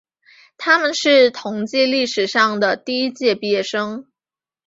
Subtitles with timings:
[0.57, 4.07] 他们是同济历史上的第一届毕业生。